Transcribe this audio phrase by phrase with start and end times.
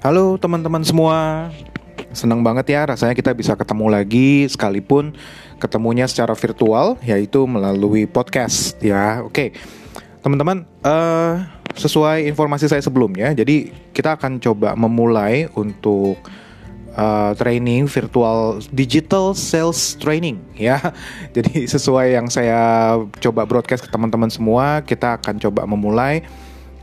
[0.00, 1.52] Halo teman-teman semua.
[2.16, 5.12] Senang banget ya rasanya kita bisa ketemu lagi sekalipun
[5.60, 9.20] ketemunya secara virtual yaitu melalui podcast ya.
[9.20, 9.52] Oke.
[10.24, 11.44] Teman-teman, uh,
[11.76, 16.16] sesuai informasi saya sebelumnya, jadi kita akan coba memulai untuk
[16.96, 20.80] uh, training virtual digital sales training ya.
[21.36, 26.24] Jadi sesuai yang saya coba broadcast ke teman-teman semua, kita akan coba memulai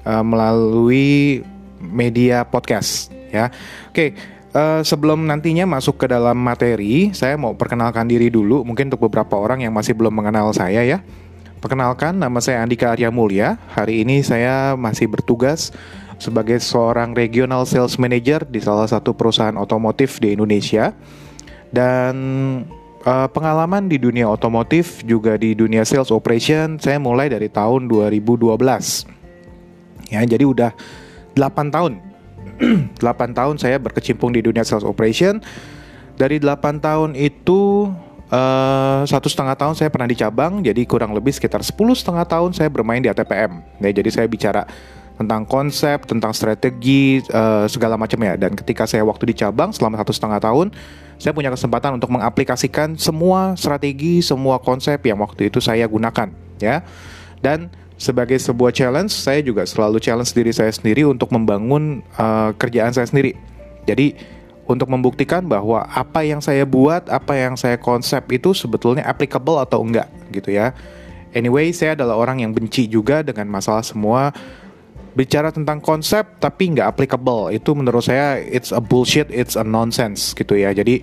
[0.06, 1.42] uh, melalui
[1.80, 3.54] media podcast ya.
[3.90, 4.14] Oke,
[4.54, 9.38] uh, sebelum nantinya masuk ke dalam materi, saya mau perkenalkan diri dulu mungkin untuk beberapa
[9.38, 11.00] orang yang masih belum mengenal saya ya.
[11.58, 13.58] Perkenalkan, nama saya Andika Arya Mulya.
[13.74, 15.74] Hari ini saya masih bertugas
[16.22, 20.94] sebagai seorang regional sales manager di salah satu perusahaan otomotif di Indonesia.
[21.74, 22.16] Dan
[23.04, 28.54] uh, pengalaman di dunia otomotif juga di dunia sales operation saya mulai dari tahun 2012.
[30.14, 30.72] Ya, jadi udah
[31.38, 32.02] 8 tahun.
[32.98, 35.40] 8 tahun saya berkecimpung di dunia sales operation.
[36.18, 37.94] Dari 8 tahun itu
[38.28, 42.52] Uh, satu setengah tahun saya pernah di cabang, jadi kurang lebih sekitar sepuluh setengah tahun
[42.52, 43.64] saya bermain di ATPM.
[43.80, 44.68] Ya, jadi saya bicara
[45.16, 48.36] tentang konsep, tentang strategi, uh, segala macam ya.
[48.36, 50.76] Dan ketika saya waktu di cabang selama satu setengah tahun,
[51.16, 56.28] saya punya kesempatan untuk mengaplikasikan semua strategi, semua konsep yang waktu itu saya gunakan,
[56.60, 56.84] ya.
[57.40, 62.94] Dan sebagai sebuah challenge, saya juga selalu challenge diri saya sendiri untuk membangun uh, kerjaan
[62.94, 63.34] saya sendiri.
[63.90, 64.14] Jadi
[64.70, 69.82] untuk membuktikan bahwa apa yang saya buat, apa yang saya konsep itu sebetulnya applicable atau
[69.82, 70.78] enggak gitu ya.
[71.34, 74.32] Anyway, saya adalah orang yang benci juga dengan masalah semua
[75.18, 77.50] bicara tentang konsep tapi nggak applicable.
[77.50, 80.70] Itu menurut saya it's a bullshit, it's a nonsense gitu ya.
[80.76, 81.02] Jadi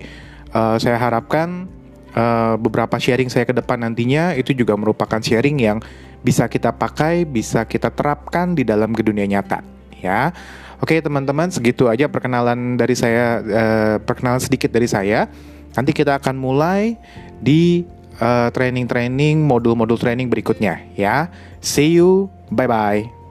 [0.55, 1.67] uh, saya harapkan
[2.15, 5.83] uh, beberapa sharing saya ke depan nantinya itu juga merupakan sharing yang
[6.25, 9.61] bisa kita pakai, bisa kita terapkan di dalam dunia nyata
[10.01, 10.33] ya.
[10.81, 15.29] Oke teman-teman segitu aja perkenalan dari saya uh, perkenalan sedikit dari saya.
[15.77, 16.97] Nanti kita akan mulai
[17.37, 17.85] di
[18.55, 21.29] training-training uh, modul-modul training berikutnya ya.
[21.61, 23.24] See you, bye bye.